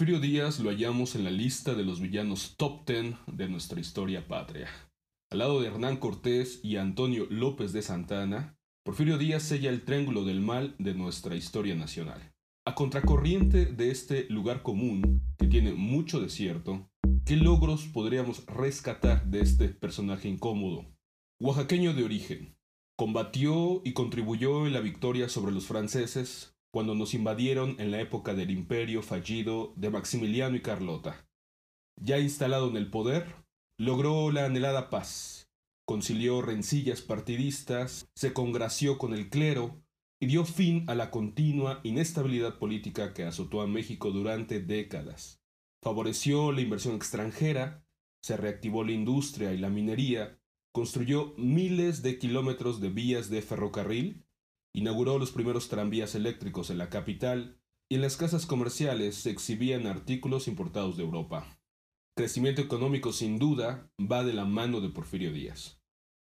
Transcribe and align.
Porfirio 0.00 0.18
Díaz 0.18 0.60
lo 0.60 0.70
hallamos 0.70 1.14
en 1.14 1.24
la 1.24 1.30
lista 1.30 1.74
de 1.74 1.84
los 1.84 2.00
villanos 2.00 2.54
top 2.56 2.86
ten 2.86 3.18
de 3.26 3.50
nuestra 3.50 3.80
historia 3.80 4.26
patria. 4.26 4.66
Al 5.30 5.40
lado 5.40 5.60
de 5.60 5.66
Hernán 5.66 5.98
Cortés 5.98 6.58
y 6.62 6.76
Antonio 6.76 7.26
López 7.28 7.74
de 7.74 7.82
Santana, 7.82 8.56
Porfirio 8.82 9.18
Díaz 9.18 9.42
sella 9.42 9.68
el 9.68 9.84
triángulo 9.84 10.24
del 10.24 10.40
mal 10.40 10.74
de 10.78 10.94
nuestra 10.94 11.36
historia 11.36 11.74
nacional. 11.74 12.32
A 12.64 12.74
contracorriente 12.74 13.66
de 13.66 13.90
este 13.90 14.24
lugar 14.30 14.62
común, 14.62 15.20
que 15.38 15.46
tiene 15.46 15.74
mucho 15.74 16.18
desierto, 16.18 16.88
¿qué 17.26 17.36
logros 17.36 17.84
podríamos 17.84 18.46
rescatar 18.46 19.26
de 19.26 19.40
este 19.40 19.68
personaje 19.68 20.30
incómodo? 20.30 20.86
Oaxaqueño 21.42 21.92
de 21.92 22.04
origen, 22.04 22.56
combatió 22.96 23.82
y 23.84 23.92
contribuyó 23.92 24.66
en 24.66 24.72
la 24.72 24.80
victoria 24.80 25.28
sobre 25.28 25.52
los 25.52 25.66
franceses 25.66 26.49
cuando 26.70 26.94
nos 26.94 27.14
invadieron 27.14 27.76
en 27.78 27.90
la 27.90 28.00
época 28.00 28.34
del 28.34 28.50
imperio 28.50 29.02
fallido 29.02 29.72
de 29.76 29.90
Maximiliano 29.90 30.56
y 30.56 30.62
Carlota. 30.62 31.26
Ya 32.00 32.18
instalado 32.18 32.68
en 32.68 32.76
el 32.76 32.90
poder, 32.90 33.34
logró 33.76 34.30
la 34.30 34.46
anhelada 34.46 34.88
paz, 34.90 35.50
concilió 35.84 36.40
rencillas 36.42 37.00
partidistas, 37.00 38.08
se 38.14 38.32
congració 38.32 38.98
con 38.98 39.12
el 39.12 39.28
clero 39.28 39.82
y 40.20 40.26
dio 40.26 40.44
fin 40.44 40.84
a 40.88 40.94
la 40.94 41.10
continua 41.10 41.80
inestabilidad 41.82 42.58
política 42.58 43.14
que 43.14 43.24
azotó 43.24 43.62
a 43.62 43.66
México 43.66 44.10
durante 44.10 44.60
décadas. 44.60 45.42
Favoreció 45.82 46.52
la 46.52 46.60
inversión 46.60 46.94
extranjera, 46.94 47.84
se 48.22 48.36
reactivó 48.36 48.84
la 48.84 48.92
industria 48.92 49.52
y 49.52 49.58
la 49.58 49.70
minería, 49.70 50.38
construyó 50.72 51.34
miles 51.36 52.02
de 52.02 52.18
kilómetros 52.18 52.80
de 52.80 52.90
vías 52.90 53.30
de 53.30 53.42
ferrocarril, 53.42 54.24
inauguró 54.74 55.18
los 55.18 55.32
primeros 55.32 55.68
tranvías 55.68 56.14
eléctricos 56.14 56.70
en 56.70 56.78
la 56.78 56.90
capital 56.90 57.60
y 57.88 57.96
en 57.96 58.02
las 58.02 58.16
casas 58.16 58.46
comerciales 58.46 59.16
se 59.16 59.30
exhibían 59.30 59.86
artículos 59.86 60.48
importados 60.48 60.96
de 60.96 61.02
Europa. 61.02 61.60
Crecimiento 62.16 62.60
económico 62.60 63.12
sin 63.12 63.38
duda 63.38 63.90
va 64.00 64.24
de 64.24 64.32
la 64.32 64.44
mano 64.44 64.80
de 64.80 64.90
Porfirio 64.90 65.32
Díaz. 65.32 65.80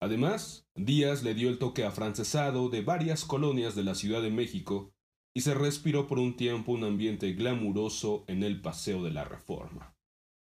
Además, 0.00 0.68
Díaz 0.76 1.22
le 1.22 1.34
dio 1.34 1.48
el 1.48 1.58
toque 1.58 1.84
afrancesado 1.84 2.68
de 2.68 2.82
varias 2.82 3.24
colonias 3.24 3.74
de 3.74 3.82
la 3.82 3.94
Ciudad 3.94 4.22
de 4.22 4.30
México 4.30 4.92
y 5.34 5.40
se 5.40 5.54
respiró 5.54 6.06
por 6.06 6.18
un 6.18 6.36
tiempo 6.36 6.72
un 6.72 6.84
ambiente 6.84 7.32
glamuroso 7.32 8.24
en 8.28 8.42
el 8.42 8.60
Paseo 8.60 9.02
de 9.02 9.10
la 9.10 9.24
Reforma. 9.24 9.96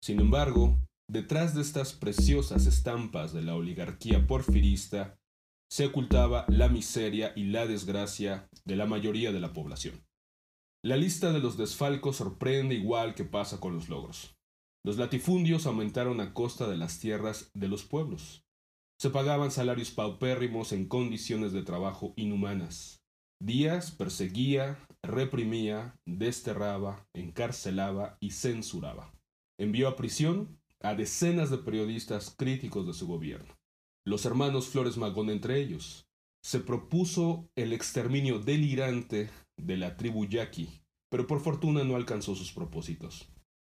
Sin 0.01 0.19
embargo, 0.19 0.79
detrás 1.09 1.53
de 1.55 1.61
estas 1.61 1.93
preciosas 1.93 2.65
estampas 2.65 3.33
de 3.33 3.41
la 3.41 3.55
oligarquía 3.55 4.25
porfirista 4.27 5.20
se 5.71 5.85
ocultaba 5.85 6.45
la 6.49 6.67
miseria 6.67 7.31
y 7.33 7.45
la 7.45 7.65
desgracia 7.65 8.49
de 8.65 8.75
la 8.75 8.85
mayoría 8.85 9.31
de 9.31 9.39
la 9.39 9.53
población. 9.53 10.05
La 10.83 10.97
lista 10.97 11.31
de 11.31 11.39
los 11.39 11.55
desfalcos 11.55 12.17
sorprende 12.17 12.75
igual 12.75 13.15
que 13.15 13.23
pasa 13.23 13.61
con 13.61 13.75
los 13.75 13.87
logros. 13.87 14.35
Los 14.83 14.97
latifundios 14.97 15.65
aumentaron 15.65 16.19
a 16.19 16.33
costa 16.33 16.67
de 16.67 16.75
las 16.75 16.99
tierras 16.99 17.51
de 17.53 17.69
los 17.69 17.83
pueblos. 17.83 18.43
Se 18.99 19.11
pagaban 19.11 19.49
salarios 19.49 19.91
paupérrimos 19.91 20.73
en 20.73 20.89
condiciones 20.89 21.53
de 21.53 21.63
trabajo 21.63 22.13
inhumanas. 22.17 23.01
Díaz 23.41 23.91
perseguía, 23.91 24.77
reprimía, 25.01 25.97
desterraba, 26.05 27.07
encarcelaba 27.13 28.17
y 28.19 28.31
censuraba. 28.31 29.13
Envió 29.57 29.87
a 29.87 29.95
prisión 29.95 30.59
a 30.81 30.95
decenas 30.95 31.49
de 31.49 31.59
periodistas 31.59 32.35
críticos 32.37 32.85
de 32.87 32.93
su 32.93 33.07
gobierno. 33.07 33.60
Los 34.03 34.25
hermanos 34.25 34.67
Flores 34.67 34.97
Magón 34.97 35.29
entre 35.29 35.61
ellos. 35.61 36.07
Se 36.43 36.59
propuso 36.59 37.47
el 37.55 37.71
exterminio 37.71 38.39
delirante 38.39 39.29
de 39.57 39.77
la 39.77 39.95
tribu 39.95 40.25
yaqui, 40.25 40.69
pero 41.11 41.27
por 41.27 41.39
fortuna 41.39 41.83
no 41.83 41.95
alcanzó 41.95 42.35
sus 42.35 42.51
propósitos. 42.51 43.29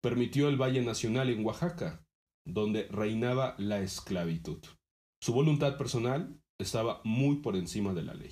Permitió 0.02 0.48
el 0.48 0.56
Valle 0.56 0.82
Nacional 0.82 1.30
en 1.30 1.44
Oaxaca, 1.44 2.06
donde 2.48 2.88
reinaba 2.88 3.56
la 3.58 3.82
esclavitud. 3.82 4.60
Su 5.22 5.34
voluntad 5.34 5.78
personal 5.78 6.40
estaba 6.58 7.02
muy 7.04 7.38
por 7.38 7.58
encima 7.58 7.94
de 7.94 8.04
la 8.04 8.14
ley. 8.14 8.32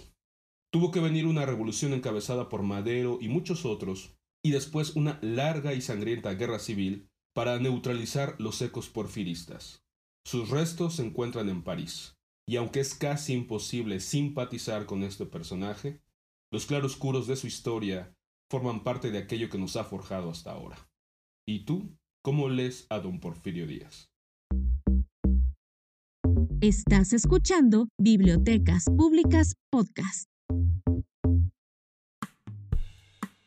Tuvo 0.72 0.92
que 0.92 1.02
venir 1.02 1.28
una 1.28 1.46
revolución 1.46 1.92
encabezada 1.92 2.48
por 2.48 2.64
Madero 2.64 3.18
y 3.20 3.28
muchos 3.28 3.66
otros, 3.66 4.16
y 4.46 4.52
después 4.52 4.96
una 4.96 5.20
larga 5.22 5.74
y 5.74 5.82
sangrienta 5.82 6.34
guerra 6.36 6.60
civil 6.60 7.10
para 7.36 7.60
neutralizar 7.60 8.36
los 8.40 8.62
ecos 8.62 8.90
porfiristas. 8.90 9.84
Sus 10.24 10.50
restos 10.50 10.96
se 10.96 11.06
encuentran 11.06 11.50
en 11.50 11.64
París, 11.64 12.16
y 12.48 12.58
aunque 12.58 12.80
es 12.80 12.94
casi 12.96 13.34
imposible 13.34 14.00
simpatizar 14.00 14.86
con 14.86 15.04
este 15.04 15.26
personaje, 15.26 16.02
los 16.52 16.66
claroscuros 16.66 17.28
de 17.28 17.36
su 17.36 17.48
historia 17.48 18.16
forman 18.50 18.84
parte 18.84 19.12
de 19.12 19.20
aquello 19.20 19.50
que 19.50 19.58
nos 19.58 19.76
ha 19.78 19.84
forjado 19.84 20.30
hasta 20.30 20.52
ahora. 20.52 20.78
¿Y 21.48 21.66
tú 21.66 21.98
cómo 22.22 22.50
lees 22.50 22.86
a 22.90 23.00
don 23.00 23.20
Porfirio 23.20 23.66
Díaz? 23.66 24.10
Estás 26.62 27.14
escuchando 27.14 27.88
Bibliotecas 27.98 28.86
Públicas 28.86 29.56
Podcast. 29.72 30.26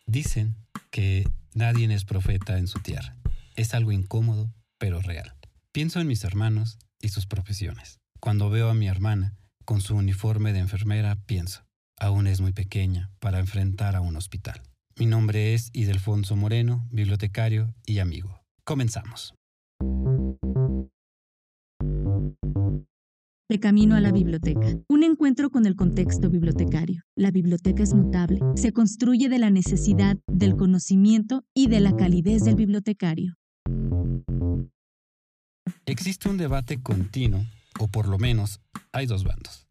Dicen 0.07 0.57
que 0.91 1.29
nadie 1.55 1.93
es 1.95 2.05
profeta 2.05 2.59
en 2.59 2.67
su 2.67 2.81
tierra. 2.81 3.17
Es 3.55 3.75
algo 3.75 3.93
incómodo, 3.93 4.53
pero 4.79 5.01
real. 5.01 5.37
Pienso 5.75 6.01
en 6.01 6.07
mis 6.07 6.23
hermanos 6.23 6.79
y 7.01 7.09
sus 7.09 7.27
profesiones. 7.27 7.99
Cuando 8.21 8.49
veo 8.49 8.69
a 8.69 8.75
mi 8.75 8.87
hermana 8.87 9.35
con 9.65 9.81
su 9.81 9.97
uniforme 9.97 10.53
de 10.53 10.61
enfermera, 10.61 11.17
pienso, 11.27 11.67
aún 11.99 12.29
es 12.29 12.41
muy 12.41 12.53
pequeña 12.53 13.11
para 13.19 13.41
enfrentar 13.41 13.97
a 13.97 14.01
un 14.01 14.15
hospital. 14.15 14.63
Mi 14.97 15.07
nombre 15.07 15.53
es 15.53 15.71
Idelfonso 15.73 16.37
Moreno, 16.37 16.87
bibliotecario 16.93 17.75
y 17.85 17.99
amigo. 17.99 18.41
Comenzamos. 18.63 19.35
De 23.51 23.59
camino 23.59 23.97
a 23.97 24.01
la 24.01 24.13
biblioteca. 24.13 24.79
Un 24.89 25.03
encuentro 25.03 25.51
con 25.51 25.67
el 25.67 25.75
contexto 25.75 26.31
bibliotecario. 26.31 27.03
La 27.17 27.33
biblioteca 27.33 27.83
es 27.83 27.95
mutable. 27.95 28.39
Se 28.55 28.73
construye 28.73 29.29
de 29.29 29.41
la 29.41 29.51
necesidad, 29.51 30.19
del 30.29 30.55
conocimiento 30.55 31.43
y 31.53 31.67
de 31.67 31.81
la 31.81 31.97
calidez 31.97 32.45
del 32.45 32.55
bibliotecario. 32.55 33.35
Existe 35.87 36.29
un 36.29 36.37
debate 36.37 36.83
continuo, 36.83 37.45
o 37.79 37.89
por 37.89 38.09
lo 38.09 38.19
menos 38.19 38.61
hay 38.93 39.07
dos 39.07 39.25
bandos. 39.25 39.67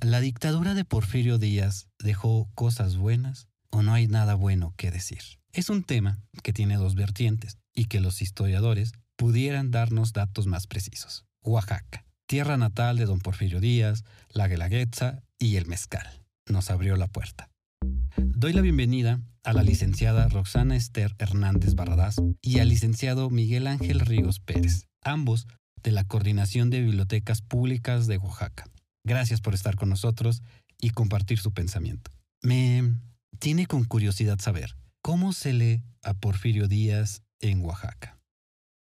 ¿La 0.00 0.20
dictadura 0.20 0.74
de 0.74 0.84
Porfirio 0.84 1.38
Díaz 1.38 1.88
dejó 1.98 2.48
cosas 2.54 2.96
buenas 2.96 3.48
o 3.70 3.82
no 3.82 3.94
hay 3.94 4.06
nada 4.06 4.34
bueno 4.34 4.74
que 4.76 4.90
decir? 4.90 5.20
Es 5.52 5.70
un 5.70 5.84
tema 5.84 6.18
que 6.42 6.52
tiene 6.52 6.76
dos 6.76 6.94
vertientes 6.94 7.58
y 7.74 7.86
que 7.86 8.00
los 8.00 8.22
historiadores 8.22 8.92
pudieran 9.16 9.70
darnos 9.70 10.12
datos 10.12 10.46
más 10.46 10.66
precisos. 10.66 11.24
Oaxaca 11.42 12.06
tierra 12.26 12.56
natal 12.56 12.96
de 12.96 13.06
don 13.06 13.20
Porfirio 13.20 13.60
Díaz, 13.60 14.04
la 14.30 14.48
Guelaguetza 14.48 15.22
y 15.38 15.56
el 15.56 15.66
Mezcal. 15.66 16.24
Nos 16.46 16.70
abrió 16.70 16.96
la 16.96 17.06
puerta. 17.06 17.48
Doy 18.18 18.52
la 18.52 18.62
bienvenida 18.62 19.20
a 19.44 19.52
la 19.52 19.62
licenciada 19.62 20.28
Roxana 20.28 20.76
Esther 20.76 21.14
Hernández 21.18 21.74
Barradás 21.74 22.16
y 22.40 22.58
al 22.60 22.68
licenciado 22.68 23.30
Miguel 23.30 23.66
Ángel 23.66 24.00
Ríos 24.00 24.40
Pérez, 24.40 24.86
ambos 25.02 25.46
de 25.82 25.92
la 25.92 26.04
Coordinación 26.04 26.70
de 26.70 26.80
Bibliotecas 26.80 27.42
Públicas 27.42 28.06
de 28.06 28.18
Oaxaca. 28.18 28.64
Gracias 29.04 29.40
por 29.40 29.54
estar 29.54 29.76
con 29.76 29.88
nosotros 29.88 30.42
y 30.80 30.90
compartir 30.90 31.38
su 31.38 31.52
pensamiento. 31.52 32.10
Me 32.42 32.94
tiene 33.38 33.66
con 33.66 33.84
curiosidad 33.84 34.38
saber 34.40 34.76
cómo 35.02 35.32
se 35.32 35.52
lee 35.52 35.82
a 36.02 36.14
Porfirio 36.14 36.68
Díaz 36.68 37.22
en 37.40 37.60
Oaxaca. 37.62 38.18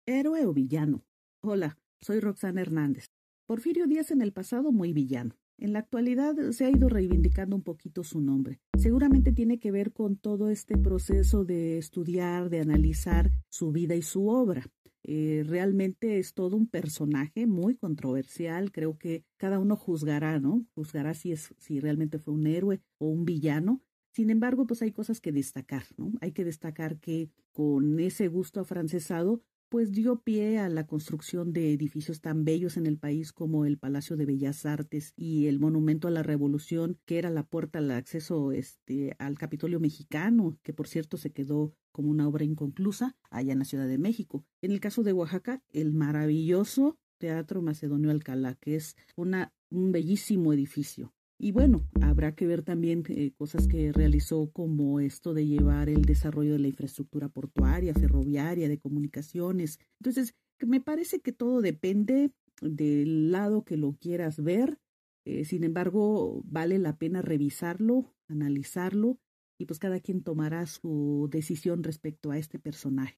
Héroe 0.05 0.45
o 0.45 0.53
villano. 0.53 1.03
Hola, 1.41 1.77
soy 2.01 2.19
Roxana 2.19 2.61
Hernández. 2.61 3.07
Porfirio 3.47 3.87
Díaz 3.87 4.11
en 4.11 4.21
el 4.21 4.33
pasado 4.33 4.71
muy 4.71 4.93
villano. 4.93 5.35
En 5.61 5.73
la 5.73 5.79
actualidad 5.79 6.33
se 6.53 6.65
ha 6.65 6.71
ido 6.71 6.89
reivindicando 6.89 7.55
un 7.55 7.61
poquito 7.61 8.03
su 8.03 8.19
nombre. 8.19 8.59
Seguramente 8.79 9.31
tiene 9.31 9.59
que 9.59 9.69
ver 9.69 9.93
con 9.93 10.17
todo 10.17 10.49
este 10.49 10.75
proceso 10.75 11.45
de 11.45 11.77
estudiar, 11.77 12.49
de 12.49 12.61
analizar 12.61 13.31
su 13.47 13.71
vida 13.71 13.93
y 13.93 14.01
su 14.01 14.27
obra. 14.27 14.65
Eh, 15.03 15.43
realmente 15.45 16.17
es 16.17 16.33
todo 16.33 16.57
un 16.57 16.65
personaje 16.65 17.45
muy 17.45 17.75
controversial. 17.75 18.71
Creo 18.71 18.97
que 18.97 19.23
cada 19.37 19.59
uno 19.59 19.75
juzgará, 19.75 20.39
¿no? 20.39 20.65
Juzgará 20.73 21.13
si 21.13 21.31
es, 21.31 21.53
si 21.59 21.79
realmente 21.79 22.17
fue 22.17 22.33
un 22.33 22.47
héroe 22.47 22.81
o 22.97 23.09
un 23.09 23.23
villano. 23.23 23.83
Sin 24.13 24.31
embargo, 24.31 24.65
pues 24.65 24.81
hay 24.81 24.91
cosas 24.91 25.21
que 25.21 25.31
destacar, 25.31 25.83
¿no? 25.95 26.11
Hay 26.21 26.31
que 26.31 26.43
destacar 26.43 26.97
que 26.97 27.29
con 27.51 27.99
ese 27.99 28.29
gusto 28.29 28.61
afrancesado 28.61 29.43
pues 29.71 29.93
dio 29.93 30.19
pie 30.19 30.59
a 30.59 30.67
la 30.67 30.85
construcción 30.85 31.53
de 31.53 31.71
edificios 31.71 32.19
tan 32.19 32.43
bellos 32.43 32.75
en 32.75 32.85
el 32.85 32.97
país 32.97 33.31
como 33.31 33.63
el 33.63 33.77
Palacio 33.77 34.17
de 34.17 34.25
Bellas 34.25 34.65
Artes 34.65 35.13
y 35.15 35.47
el 35.47 35.61
Monumento 35.61 36.09
a 36.09 36.11
la 36.11 36.23
Revolución, 36.23 36.99
que 37.05 37.17
era 37.17 37.29
la 37.29 37.43
puerta 37.43 37.79
al 37.79 37.89
acceso 37.91 38.51
este, 38.51 39.15
al 39.17 39.37
Capitolio 39.37 39.79
mexicano, 39.79 40.59
que 40.61 40.73
por 40.73 40.89
cierto 40.89 41.15
se 41.15 41.31
quedó 41.31 41.73
como 41.93 42.09
una 42.11 42.27
obra 42.27 42.43
inconclusa 42.43 43.15
allá 43.29 43.53
en 43.53 43.59
la 43.59 43.65
Ciudad 43.65 43.87
de 43.87 43.97
México. 43.97 44.45
En 44.61 44.71
el 44.71 44.81
caso 44.81 45.03
de 45.03 45.13
Oaxaca, 45.13 45.63
el 45.71 45.93
maravilloso 45.93 46.99
Teatro 47.17 47.61
Macedonio 47.61 48.11
Alcalá, 48.11 48.55
que 48.55 48.75
es 48.75 48.97
una, 49.15 49.53
un 49.69 49.93
bellísimo 49.93 50.51
edificio 50.51 51.13
Y 51.43 51.53
bueno, 51.53 51.81
habrá 52.03 52.35
que 52.35 52.45
ver 52.45 52.61
también 52.61 53.03
eh, 53.09 53.31
cosas 53.35 53.67
que 53.67 53.91
realizó 53.91 54.51
como 54.51 54.99
esto 54.99 55.33
de 55.33 55.47
llevar 55.47 55.89
el 55.89 56.03
desarrollo 56.03 56.53
de 56.53 56.59
la 56.59 56.67
infraestructura 56.67 57.29
portuaria, 57.29 57.95
ferroviaria, 57.95 58.69
de 58.69 58.77
comunicaciones. 58.77 59.79
Entonces, 59.99 60.35
me 60.59 60.81
parece 60.81 61.19
que 61.19 61.31
todo 61.31 61.61
depende 61.61 62.31
del 62.61 63.31
lado 63.31 63.63
que 63.63 63.75
lo 63.75 63.93
quieras 63.93 64.43
ver. 64.43 64.77
Eh, 65.25 65.43
sin 65.43 65.63
embargo, 65.63 66.43
vale 66.45 66.77
la 66.77 66.99
pena 66.99 67.23
revisarlo, 67.23 68.13
analizarlo 68.27 69.17
y 69.57 69.65
pues 69.65 69.79
cada 69.79 69.99
quien 69.99 70.21
tomará 70.21 70.67
su 70.67 71.27
decisión 71.31 71.81
respecto 71.81 72.29
a 72.29 72.37
este 72.37 72.59
personaje. 72.59 73.17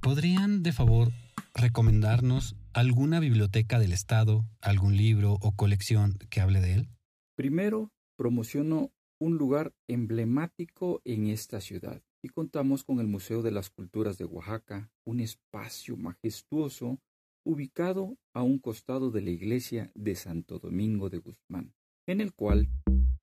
¿Podrían, 0.00 0.64
de 0.64 0.72
favor, 0.72 1.12
recomendarnos 1.54 2.56
alguna 2.76 3.20
biblioteca 3.20 3.78
del 3.78 3.94
Estado, 3.94 4.44
algún 4.60 4.98
libro 4.98 5.38
o 5.40 5.56
colección 5.56 6.18
que 6.28 6.42
hable 6.42 6.60
de 6.60 6.74
él? 6.74 6.88
Primero, 7.34 7.90
promociono 8.18 8.92
un 9.18 9.38
lugar 9.38 9.72
emblemático 9.88 11.00
en 11.06 11.28
esta 11.28 11.62
ciudad 11.62 12.02
y 12.22 12.28
contamos 12.28 12.84
con 12.84 13.00
el 13.00 13.06
Museo 13.06 13.40
de 13.40 13.50
las 13.50 13.70
Culturas 13.70 14.18
de 14.18 14.26
Oaxaca, 14.26 14.90
un 15.06 15.20
espacio 15.20 15.96
majestuoso 15.96 17.00
ubicado 17.46 18.18
a 18.34 18.42
un 18.42 18.58
costado 18.58 19.10
de 19.10 19.22
la 19.22 19.30
iglesia 19.30 19.90
de 19.94 20.14
Santo 20.14 20.58
Domingo 20.58 21.08
de 21.08 21.16
Guzmán, 21.16 21.72
en 22.06 22.20
el 22.20 22.34
cual 22.34 22.68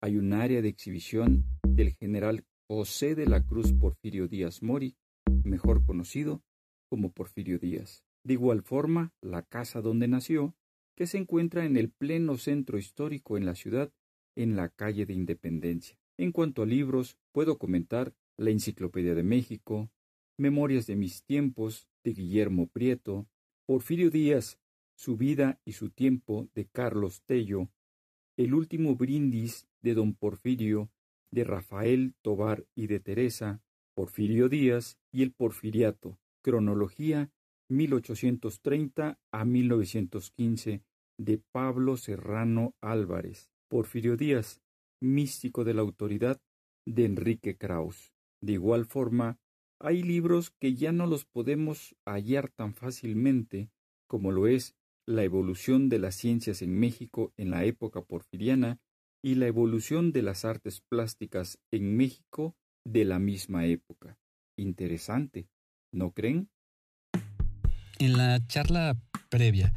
hay 0.02 0.18
un 0.18 0.34
área 0.34 0.64
de 0.64 0.70
exhibición 0.70 1.46
del 1.68 1.94
general 1.94 2.44
José 2.68 3.14
de 3.14 3.28
la 3.28 3.46
Cruz 3.46 3.72
Porfirio 3.72 4.28
Díaz 4.28 4.64
Mori, 4.64 4.96
mejor 5.44 5.86
conocido 5.86 6.42
como 6.90 7.12
Porfirio 7.12 7.60
Díaz. 7.60 8.04
De 8.24 8.34
igual 8.34 8.62
forma, 8.62 9.14
la 9.22 9.44
casa 9.44 9.82
donde 9.82 10.08
nació, 10.08 10.56
que 10.96 11.08
se 11.08 11.18
encuentra 11.18 11.66
en 11.66 11.76
el 11.76 11.90
pleno 11.90 12.38
centro 12.38 12.78
histórico 12.78 13.38
en 13.38 13.46
la 13.46 13.56
ciudad, 13.56 13.92
en 14.36 14.56
la 14.56 14.70
calle 14.70 15.06
de 15.06 15.14
Independencia. 15.14 15.98
En 16.18 16.32
cuanto 16.32 16.62
a 16.62 16.66
libros, 16.66 17.18
puedo 17.32 17.58
comentar 17.58 18.14
la 18.38 18.52
Enciclopedia 18.52 19.16
de 19.16 19.24
México, 19.24 19.92
Memorias 20.38 20.88
de 20.88 20.96
mis 20.96 21.24
tiempos, 21.24 21.88
de 22.04 22.14
Guillermo 22.14 22.68
Prieto, 22.68 23.28
Porfirio 23.66 24.10
Díaz, 24.10 24.60
Su 24.96 25.18
vida 25.18 25.60
y 25.66 25.74
su 25.74 25.90
tiempo, 25.90 26.48
de 26.54 26.66
Carlos 26.68 27.24
Tello, 27.26 27.70
El 28.38 28.54
último 28.54 28.96
brindis, 28.96 29.68
de 29.82 29.96
don 29.96 30.14
Porfirio, 30.14 30.92
de 31.32 31.44
Rafael 31.44 32.14
Tobar 32.22 32.66
y 32.76 32.88
de 32.88 33.00
Teresa, 33.00 33.62
Porfirio 33.96 34.50
Díaz 34.50 34.98
y 35.12 35.24
el 35.24 35.32
Porfiriato, 35.32 36.20
Cronología 36.42 37.32
1830 37.74 39.20
a 39.32 39.46
1915 39.46 40.84
de 41.20 41.38
Pablo 41.52 41.98
Serrano 41.98 42.76
Álvarez, 42.82 43.52
Porfirio 43.70 44.18
Díaz, 44.18 44.62
místico 45.02 45.64
de 45.64 45.74
la 45.74 45.82
autoridad 45.82 46.42
de 46.86 47.06
Enrique 47.06 47.58
Kraus. 47.58 48.14
De 48.42 48.54
igual 48.54 48.86
forma, 48.86 49.40
hay 49.80 50.02
libros 50.02 50.52
que 50.62 50.76
ya 50.76 50.92
no 50.92 51.08
los 51.08 51.26
podemos 51.26 51.96
hallar 52.06 52.50
tan 52.50 52.74
fácilmente 52.74 53.70
como 54.08 54.32
lo 54.32 54.48
es 54.48 54.76
La 55.06 55.24
evolución 55.24 55.90
de 55.90 56.00
las 56.00 56.16
ciencias 56.16 56.62
en 56.62 56.80
México 56.80 57.34
en 57.36 57.50
la 57.50 57.66
época 57.66 58.02
porfiriana 58.02 58.80
y 59.22 59.36
la 59.36 59.48
evolución 59.48 60.14
de 60.14 60.22
las 60.22 60.46
artes 60.46 60.82
plásticas 60.82 61.60
en 61.72 61.98
México 61.98 62.56
de 62.86 63.04
la 63.04 63.20
misma 63.20 63.66
época. 63.66 64.18
Interesante. 64.58 65.50
¿No 65.92 66.12
creen? 66.12 66.50
En 68.04 68.18
la 68.18 68.46
charla 68.48 68.98
previa 69.30 69.74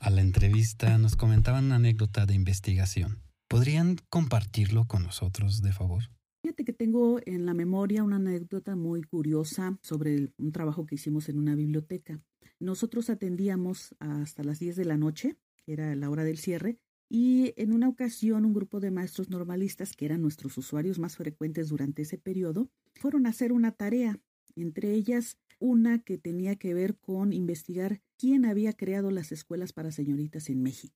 a 0.00 0.08
la 0.08 0.22
entrevista 0.22 0.96
nos 0.96 1.14
comentaban 1.14 1.66
una 1.66 1.76
anécdota 1.76 2.24
de 2.24 2.32
investigación. 2.32 3.20
¿Podrían 3.48 3.98
compartirlo 4.08 4.86
con 4.86 5.02
nosotros, 5.02 5.60
de 5.60 5.74
favor? 5.74 6.04
Fíjate 6.40 6.64
que 6.64 6.72
tengo 6.72 7.20
en 7.26 7.44
la 7.44 7.52
memoria 7.52 8.02
una 8.02 8.16
anécdota 8.16 8.76
muy 8.76 9.02
curiosa 9.02 9.78
sobre 9.82 10.32
un 10.38 10.52
trabajo 10.52 10.86
que 10.86 10.94
hicimos 10.94 11.28
en 11.28 11.38
una 11.38 11.54
biblioteca. 11.54 12.18
Nosotros 12.60 13.10
atendíamos 13.10 13.94
hasta 13.98 14.42
las 14.42 14.58
10 14.58 14.76
de 14.76 14.84
la 14.86 14.96
noche, 14.96 15.36
que 15.66 15.74
era 15.74 15.94
la 15.96 16.08
hora 16.08 16.24
del 16.24 16.38
cierre, 16.38 16.78
y 17.10 17.52
en 17.58 17.74
una 17.74 17.90
ocasión 17.90 18.46
un 18.46 18.54
grupo 18.54 18.80
de 18.80 18.90
maestros 18.90 19.28
normalistas, 19.28 19.92
que 19.92 20.06
eran 20.06 20.22
nuestros 20.22 20.56
usuarios 20.56 20.98
más 20.98 21.16
frecuentes 21.16 21.68
durante 21.68 22.00
ese 22.00 22.16
periodo, 22.16 22.70
fueron 22.94 23.26
a 23.26 23.28
hacer 23.28 23.52
una 23.52 23.72
tarea 23.72 24.18
entre 24.56 24.92
ellas 24.92 25.36
una 25.58 26.02
que 26.02 26.18
tenía 26.18 26.56
que 26.56 26.74
ver 26.74 26.96
con 26.96 27.32
investigar 27.32 28.00
quién 28.18 28.44
había 28.44 28.72
creado 28.72 29.10
las 29.10 29.32
escuelas 29.32 29.72
para 29.72 29.90
señoritas 29.90 30.48
en 30.50 30.62
México. 30.62 30.94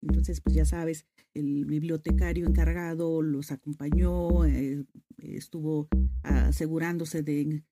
Entonces, 0.00 0.40
pues 0.40 0.56
ya 0.56 0.64
sabes, 0.64 1.06
el 1.34 1.66
bibliotecario 1.66 2.46
encargado 2.46 3.20
los 3.22 3.52
acompañó, 3.52 4.46
eh, 4.46 4.84
estuvo 5.18 5.88
asegurándose 6.22 7.22
de, 7.22 7.62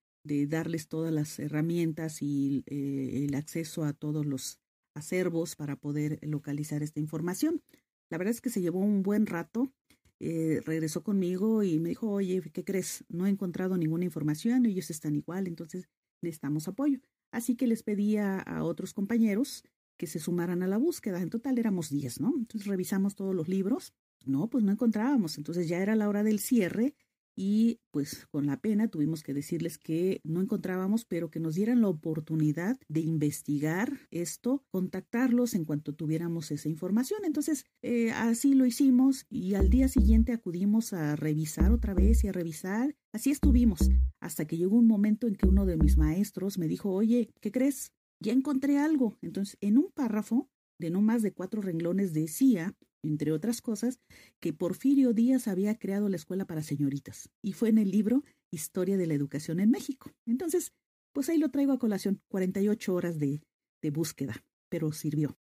darles 0.48 0.88
todas 0.88 1.12
las 1.12 1.38
herramientas 1.38 2.20
y 2.20 2.64
eh, 2.66 3.24
el 3.24 3.34
acceso 3.34 3.84
a 3.84 3.92
todos 3.92 4.26
los 4.26 4.60
acervos 4.94 5.56
para 5.56 5.76
poder 5.76 6.18
localizar 6.22 6.82
esta 6.82 7.00
información. 7.00 7.62
La 8.10 8.18
verdad 8.18 8.32
es 8.32 8.40
que 8.40 8.50
se 8.50 8.60
llevó 8.60 8.80
un 8.80 9.02
buen 9.02 9.26
rato 9.26 9.72
eh, 10.18 10.62
regresó 10.64 11.02
conmigo 11.02 11.62
y 11.62 11.78
me 11.78 11.90
dijo, 11.90 12.10
oye, 12.10 12.40
¿qué 12.52 12.64
crees? 12.64 13.04
No 13.08 13.26
he 13.26 13.30
encontrado 13.30 13.76
ninguna 13.76 14.04
información, 14.06 14.64
ellos 14.64 14.90
están 14.90 15.14
igual, 15.14 15.46
entonces 15.46 15.88
necesitamos 16.22 16.68
apoyo. 16.68 17.00
Así 17.30 17.56
que 17.56 17.66
les 17.66 17.82
pedí 17.82 18.16
a, 18.16 18.38
a 18.38 18.64
otros 18.64 18.92
compañeros 18.94 19.64
que 19.96 20.06
se 20.06 20.18
sumaran 20.18 20.62
a 20.62 20.66
la 20.66 20.76
búsqueda. 20.76 21.20
En 21.20 21.30
total 21.30 21.58
éramos 21.58 21.90
10, 21.90 22.20
¿no? 22.20 22.34
Entonces 22.36 22.66
revisamos 22.66 23.14
todos 23.14 23.34
los 23.34 23.48
libros. 23.48 23.92
No, 24.24 24.48
pues 24.48 24.64
no 24.64 24.72
encontrábamos. 24.72 25.38
Entonces 25.38 25.68
ya 25.68 25.78
era 25.78 25.94
la 25.96 26.08
hora 26.08 26.22
del 26.22 26.38
cierre 26.38 26.94
y 27.36 27.80
pues 27.90 28.26
con 28.30 28.46
la 28.46 28.60
pena 28.60 28.88
tuvimos 28.88 29.22
que 29.22 29.34
decirles 29.34 29.76
que 29.76 30.22
no 30.24 30.40
encontrábamos, 30.40 31.04
pero 31.04 31.30
que 31.30 31.38
nos 31.38 31.54
dieran 31.54 31.82
la 31.82 31.88
oportunidad 31.88 32.78
de 32.88 33.00
investigar 33.00 34.00
esto, 34.10 34.64
contactarlos 34.70 35.54
en 35.54 35.66
cuanto 35.66 35.94
tuviéramos 35.94 36.50
esa 36.50 36.70
información. 36.70 37.20
Entonces, 37.24 37.66
eh, 37.82 38.10
así 38.12 38.54
lo 38.54 38.64
hicimos 38.64 39.26
y 39.28 39.54
al 39.54 39.68
día 39.68 39.88
siguiente 39.88 40.32
acudimos 40.32 40.94
a 40.94 41.14
revisar 41.14 41.70
otra 41.72 41.92
vez 41.92 42.24
y 42.24 42.28
a 42.28 42.32
revisar. 42.32 42.96
Así 43.12 43.30
estuvimos 43.30 43.90
hasta 44.18 44.46
que 44.46 44.56
llegó 44.56 44.76
un 44.76 44.86
momento 44.86 45.26
en 45.26 45.36
que 45.36 45.46
uno 45.46 45.66
de 45.66 45.76
mis 45.76 45.98
maestros 45.98 46.58
me 46.58 46.68
dijo, 46.68 46.90
oye, 46.90 47.30
¿qué 47.40 47.52
crees? 47.52 47.92
Ya 48.18 48.32
encontré 48.32 48.78
algo. 48.78 49.18
Entonces, 49.20 49.58
en 49.60 49.76
un 49.76 49.90
párrafo 49.92 50.48
de 50.78 50.90
no 50.90 51.02
más 51.02 51.22
de 51.22 51.32
cuatro 51.32 51.60
renglones 51.60 52.12
decía 52.12 52.74
entre 53.02 53.32
otras 53.32 53.60
cosas, 53.60 54.00
que 54.40 54.52
Porfirio 54.52 55.12
Díaz 55.12 55.48
había 55.48 55.78
creado 55.78 56.08
la 56.08 56.16
escuela 56.16 56.46
para 56.46 56.62
señoritas 56.62 57.28
y 57.42 57.52
fue 57.52 57.68
en 57.68 57.78
el 57.78 57.90
libro 57.90 58.24
Historia 58.50 58.96
de 58.96 59.06
la 59.06 59.14
Educación 59.14 59.60
en 59.60 59.70
México. 59.70 60.12
Entonces, 60.26 60.72
pues 61.12 61.28
ahí 61.28 61.38
lo 61.38 61.50
traigo 61.50 61.72
a 61.72 61.78
colación, 61.78 62.20
48 62.28 62.94
horas 62.94 63.18
de, 63.18 63.42
de 63.82 63.90
búsqueda, 63.90 64.44
pero 64.68 64.92
sirvió. 64.92 65.38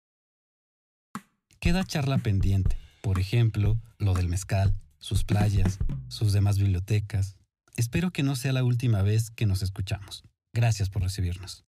Queda 1.61 1.84
charla 1.84 2.18
pendiente, 2.18 2.76
por 3.02 3.18
ejemplo, 3.18 3.78
lo 3.99 4.14
del 4.14 4.28
mezcal, 4.28 4.75
sus 4.99 5.25
playas, 5.25 5.78
sus 6.08 6.32
demás 6.32 6.58
bibliotecas. 6.58 7.37
Espero 7.76 8.11
que 8.11 8.23
no 8.23 8.37
sea 8.37 8.52
la 8.52 8.64
última 8.64 9.02
vez 9.02 9.30
que 9.30 9.46
nos 9.46 9.62
escuchamos. 9.62 10.25
Gracias 10.52 10.90
por 10.90 11.02
recibirnos. 11.02 11.64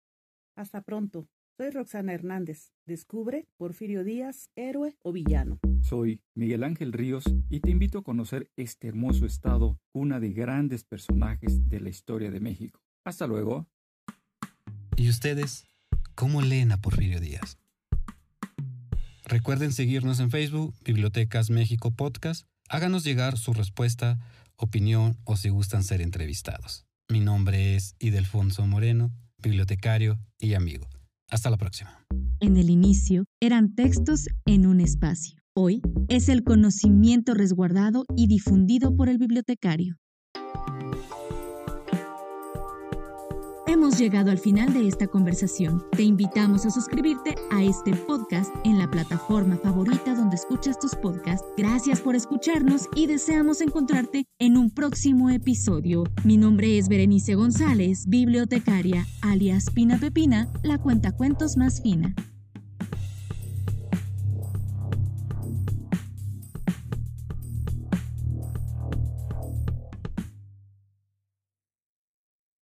Hasta 0.55 0.81
pronto. 0.81 1.27
Soy 1.57 1.69
Roxana 1.69 2.13
Hernández. 2.13 2.71
Descubre 2.85 3.45
Porfirio 3.57 4.03
Díaz, 4.03 4.49
héroe 4.55 4.95
o 5.03 5.11
villano. 5.11 5.59
Soy 5.81 6.21
Miguel 6.33 6.63
Ángel 6.63 6.93
Ríos 6.93 7.23
y 7.49 7.59
te 7.59 7.69
invito 7.69 7.99
a 7.99 8.03
conocer 8.03 8.49
este 8.55 8.87
hermoso 8.87 9.25
estado, 9.25 9.79
una 9.93 10.19
de 10.19 10.31
grandes 10.31 10.83
personajes 10.83 11.69
de 11.69 11.79
la 11.79 11.89
historia 11.89 12.31
de 12.31 12.39
México. 12.39 12.81
Hasta 13.03 13.27
luego. 13.27 13.67
¿Y 14.95 15.09
ustedes 15.09 15.65
cómo 16.15 16.41
leen 16.41 16.71
a 16.71 16.77
Porfirio 16.77 17.19
Díaz? 17.19 17.57
Recuerden 19.25 19.71
seguirnos 19.71 20.19
en 20.19 20.31
Facebook, 20.31 20.73
Bibliotecas 20.83 21.49
México 21.49 21.91
Podcast. 21.91 22.47
Háganos 22.69 23.03
llegar 23.03 23.37
su 23.37 23.53
respuesta, 23.53 24.19
opinión 24.55 25.17
o 25.25 25.35
si 25.35 25.49
gustan 25.49 25.83
ser 25.83 26.01
entrevistados. 26.01 26.85
Mi 27.09 27.19
nombre 27.19 27.75
es 27.75 27.95
Idelfonso 27.99 28.65
Moreno, 28.65 29.11
bibliotecario 29.37 30.17
y 30.37 30.53
amigo. 30.53 30.87
Hasta 31.31 31.49
la 31.49 31.57
próxima. 31.57 32.05
En 32.41 32.57
el 32.57 32.69
inicio 32.69 33.23
eran 33.39 33.73
textos 33.73 34.27
en 34.45 34.65
un 34.65 34.81
espacio. 34.81 35.39
Hoy 35.55 35.81
es 36.09 36.27
el 36.27 36.43
conocimiento 36.43 37.33
resguardado 37.33 38.03
y 38.15 38.27
difundido 38.27 38.95
por 38.95 39.09
el 39.09 39.17
bibliotecario. 39.17 39.95
Hemos 43.81 43.97
llegado 43.97 44.29
al 44.29 44.37
final 44.37 44.71
de 44.73 44.87
esta 44.87 45.07
conversación. 45.07 45.83
Te 45.97 46.03
invitamos 46.03 46.67
a 46.67 46.69
suscribirte 46.69 47.33
a 47.49 47.63
este 47.63 47.95
podcast 47.95 48.53
en 48.63 48.77
la 48.77 48.87
plataforma 48.87 49.57
favorita 49.57 50.13
donde 50.13 50.35
escuchas 50.35 50.77
tus 50.77 50.93
podcasts. 50.93 51.47
Gracias 51.57 51.99
por 51.99 52.15
escucharnos 52.15 52.87
y 52.95 53.07
deseamos 53.07 53.59
encontrarte 53.59 54.27
en 54.37 54.55
un 54.55 54.69
próximo 54.69 55.31
episodio. 55.31 56.03
Mi 56.23 56.37
nombre 56.37 56.77
es 56.77 56.89
Berenice 56.89 57.33
González, 57.33 58.05
bibliotecaria, 58.05 59.07
alias 59.23 59.65
Pina 59.73 59.97
Pepina, 59.97 60.47
la 60.61 60.77
cuenta 60.77 61.11
cuentos 61.13 61.57
más 61.57 61.81
fina. 61.81 62.13